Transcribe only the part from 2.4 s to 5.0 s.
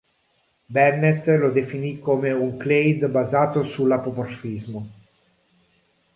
"clade" basato sull'apomorfismo.